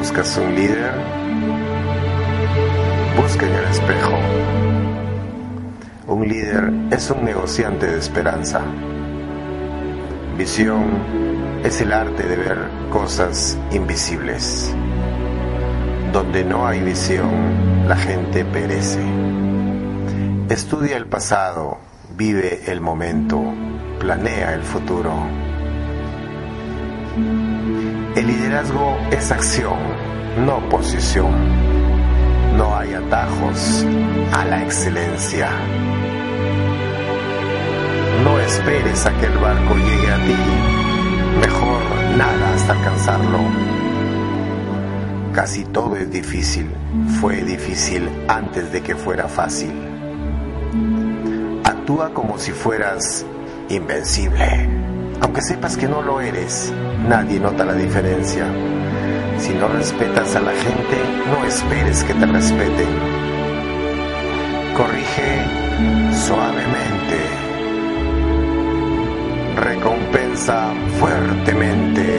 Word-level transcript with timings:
¿Buscas 0.00 0.38
un 0.38 0.54
líder? 0.54 0.94
Busca 3.20 3.46
en 3.46 3.52
el 3.52 3.64
espejo. 3.64 4.18
Un 6.06 6.26
líder 6.26 6.72
es 6.90 7.10
un 7.10 7.22
negociante 7.22 7.86
de 7.86 7.98
esperanza. 7.98 8.62
Visión 10.38 10.86
es 11.62 11.82
el 11.82 11.92
arte 11.92 12.22
de 12.22 12.34
ver 12.34 12.58
cosas 12.90 13.58
invisibles. 13.72 14.74
Donde 16.14 16.44
no 16.44 16.66
hay 16.66 16.80
visión, 16.80 17.86
la 17.86 17.96
gente 17.96 18.46
perece. 18.46 19.02
Estudia 20.48 20.96
el 20.96 21.08
pasado, 21.08 21.76
vive 22.16 22.62
el 22.72 22.80
momento, 22.80 23.38
planea 23.98 24.54
el 24.54 24.62
futuro. 24.62 25.12
El 27.16 28.26
liderazgo 28.26 28.96
es 29.10 29.30
acción, 29.32 29.78
no 30.46 30.60
posición. 30.68 31.32
No 32.56 32.76
hay 32.76 32.94
atajos 32.94 33.86
a 34.32 34.44
la 34.44 34.62
excelencia. 34.62 35.48
No 38.24 38.38
esperes 38.38 39.06
a 39.06 39.12
que 39.18 39.26
el 39.26 39.38
barco 39.38 39.74
llegue 39.76 40.12
a 40.12 40.16
ti. 40.16 40.36
Mejor 41.40 41.82
nada 42.16 42.54
hasta 42.54 42.72
alcanzarlo. 42.72 43.38
Casi 45.32 45.64
todo 45.64 45.96
es 45.96 46.10
difícil. 46.10 46.66
Fue 47.20 47.42
difícil 47.42 48.08
antes 48.28 48.72
de 48.72 48.82
que 48.82 48.94
fuera 48.94 49.28
fácil. 49.28 49.72
Actúa 51.64 52.12
como 52.12 52.38
si 52.38 52.52
fueras 52.52 53.24
invencible. 53.68 54.68
Aunque 55.20 55.42
sepas 55.42 55.76
que 55.76 55.86
no 55.86 56.02
lo 56.02 56.20
eres, 56.20 56.72
nadie 57.08 57.38
nota 57.38 57.64
la 57.64 57.74
diferencia. 57.74 58.46
Si 59.38 59.54
no 59.54 59.68
respetas 59.68 60.34
a 60.36 60.40
la 60.40 60.52
gente, 60.52 60.96
no 61.30 61.46
esperes 61.46 62.04
que 62.04 62.14
te 62.14 62.26
respeten. 62.26 62.88
Corrige 64.76 65.42
suavemente. 66.26 67.18
Recompensa 69.56 70.72
fuertemente. 70.98 72.18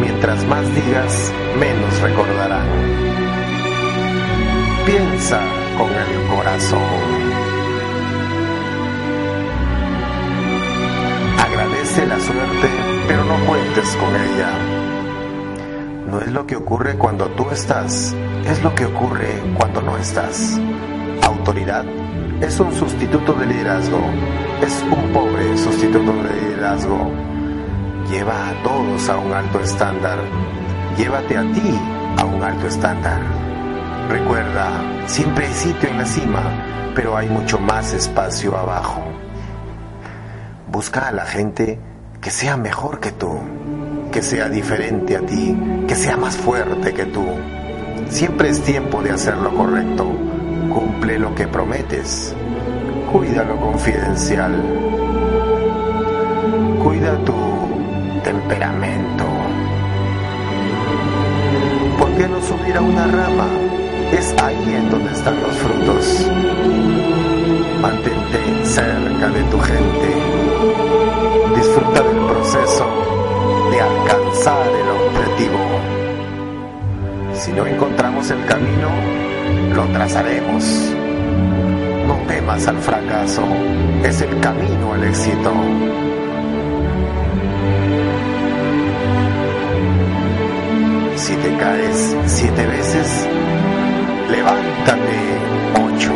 Mientras 0.00 0.44
más 0.46 0.64
digas, 0.74 1.32
menos 1.58 2.00
recordarán. 2.00 2.66
Piensa 4.86 5.40
con 5.78 5.90
el 5.90 6.36
corazón. 6.36 7.31
Agradece 11.92 12.06
la 12.06 12.20
suerte, 12.20 12.68
pero 13.06 13.22
no 13.24 13.44
cuentes 13.44 13.96
con 13.96 14.14
ella. 14.14 14.50
No 16.08 16.20
es 16.20 16.32
lo 16.32 16.46
que 16.46 16.56
ocurre 16.56 16.96
cuando 16.96 17.26
tú 17.32 17.50
estás, 17.50 18.14
es 18.46 18.62
lo 18.62 18.74
que 18.74 18.86
ocurre 18.86 19.42
cuando 19.58 19.82
no 19.82 19.98
estás. 19.98 20.58
Autoridad 21.22 21.84
es 22.40 22.58
un 22.60 22.72
sustituto 22.72 23.34
de 23.34 23.44
liderazgo, 23.44 24.00
es 24.62 24.82
un 24.90 25.12
pobre 25.12 25.54
sustituto 25.58 26.12
de 26.14 26.40
liderazgo. 26.40 27.10
Lleva 28.08 28.48
a 28.48 28.62
todos 28.62 29.08
a 29.10 29.18
un 29.18 29.32
alto 29.32 29.60
estándar, 29.60 30.18
llévate 30.96 31.36
a 31.36 31.42
ti 31.42 31.78
a 32.16 32.24
un 32.24 32.42
alto 32.42 32.68
estándar. 32.68 33.20
Recuerda, 34.08 34.70
siempre 35.06 35.46
hay 35.46 35.52
sitio 35.52 35.90
en 35.90 35.98
la 35.98 36.06
cima, 36.06 36.42
pero 36.94 37.18
hay 37.18 37.28
mucho 37.28 37.58
más 37.58 37.92
espacio 37.92 38.56
abajo. 38.56 39.12
Busca 40.72 41.08
a 41.08 41.12
la 41.12 41.26
gente 41.26 41.78
que 42.22 42.30
sea 42.30 42.56
mejor 42.56 42.98
que 42.98 43.12
tú, 43.12 43.28
que 44.10 44.22
sea 44.22 44.48
diferente 44.48 45.18
a 45.18 45.20
ti, 45.20 45.54
que 45.86 45.94
sea 45.94 46.16
más 46.16 46.34
fuerte 46.34 46.94
que 46.94 47.04
tú. 47.04 47.26
Siempre 48.08 48.48
es 48.48 48.62
tiempo 48.62 49.02
de 49.02 49.10
hacer 49.10 49.36
lo 49.36 49.54
correcto. 49.54 50.06
Cumple 50.72 51.18
lo 51.18 51.34
que 51.34 51.46
prometes. 51.46 52.34
Cuida 53.12 53.44
lo 53.44 53.60
confidencial. 53.60 54.54
Cuida 56.82 57.18
tu 57.26 57.34
temperamento. 58.24 59.24
¿Por 61.98 62.16
qué 62.16 62.28
no 62.28 62.40
subir 62.40 62.78
a 62.78 62.80
una 62.80 63.06
rama? 63.08 63.48
Es 64.10 64.34
ahí 64.42 64.74
en 64.74 64.90
donde 64.90 65.12
están 65.12 65.38
los 65.42 65.54
frutos. 65.54 66.26
Mantente 67.82 68.64
cerca 68.64 69.28
de 69.28 69.42
tu 69.50 69.60
gente. 69.60 70.41
Disfruta 71.50 72.02
del 72.02 72.18
proceso 72.26 72.86
de 73.70 73.80
alcanzar 73.80 74.66
el 74.68 74.88
objetivo. 74.88 75.58
Si 77.34 77.52
no 77.52 77.66
encontramos 77.66 78.30
el 78.30 78.44
camino, 78.46 78.88
lo 79.74 79.84
trazaremos. 79.92 80.64
No 82.06 82.14
temas 82.28 82.66
al 82.68 82.78
fracaso, 82.78 83.42
es 84.04 84.20
el 84.22 84.38
camino 84.40 84.92
al 84.94 85.04
éxito. 85.04 85.52
Si 91.16 91.34
te 91.36 91.56
caes 91.56 92.16
siete 92.26 92.66
veces, 92.66 93.28
levántate 94.30 95.18
ocho. 95.74 96.12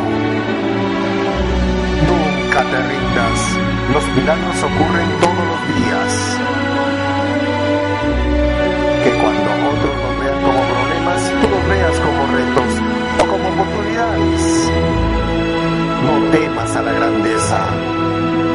Nunca 2.08 2.60
te 2.70 2.76
rindas, 2.76 3.65
los 3.92 4.08
milagros 4.16 4.56
ocurren 4.62 5.08
todos 5.20 5.44
los 5.52 5.60
días. 5.76 6.12
Que 9.04 9.10
cuando 9.20 9.50
otros 9.70 9.96
nos 10.02 10.14
vean 10.20 10.40
como 10.42 10.60
problemas, 10.72 11.20
tú 11.40 11.48
los 11.48 11.68
veas 11.68 11.96
como 12.00 12.20
retos 12.36 12.70
o 13.20 13.26
como 13.26 13.48
oportunidades. 13.48 14.42
No 16.04 16.30
temas 16.30 16.76
a 16.76 16.82
la 16.82 16.92
grandeza, 16.92 17.58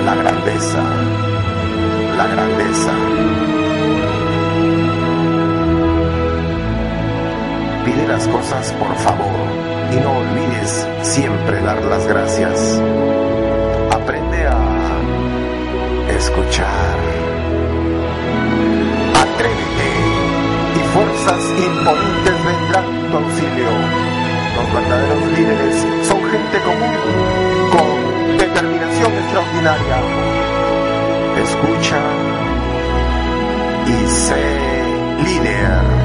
la 0.06 0.16
grandeza, 0.16 0.84
la 2.18 2.28
grandeza. 2.28 2.94
Pide 7.86 8.08
las 8.08 8.28
cosas 8.28 8.74
por 8.74 8.96
favor 8.98 9.72
y 9.92 9.96
no 9.96 10.12
olvides 10.18 10.88
siempre 11.02 11.62
dar 11.62 11.82
las 11.84 12.06
gracias. 12.08 12.82
Aprende 13.92 14.48
a 14.48 14.71
imponentes 21.82 22.46
vendrán 22.46 23.12
tu 23.12 23.18
auxilio. 23.18 23.72
Los 24.56 24.74
verdaderos 24.74 25.32
líderes 25.38 25.76
son 26.08 26.20
gente 26.30 26.60
común 26.62 26.96
con 27.72 28.38
determinación 28.38 29.14
extraordinaria. 29.14 29.98
Escucha 31.44 32.02
y 33.88 34.08
sé 34.08 34.84
líder. 35.24 36.01